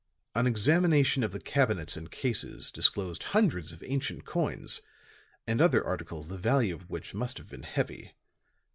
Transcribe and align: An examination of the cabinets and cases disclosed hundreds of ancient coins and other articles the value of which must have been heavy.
An 0.33 0.47
examination 0.47 1.21
of 1.21 1.31
the 1.31 1.39
cabinets 1.39 1.95
and 1.95 2.09
cases 2.09 2.71
disclosed 2.71 3.21
hundreds 3.37 3.71
of 3.71 3.83
ancient 3.85 4.25
coins 4.25 4.81
and 5.45 5.61
other 5.61 5.85
articles 5.85 6.27
the 6.27 6.39
value 6.39 6.73
of 6.73 6.89
which 6.89 7.13
must 7.13 7.37
have 7.37 7.49
been 7.51 7.61
heavy. 7.61 8.15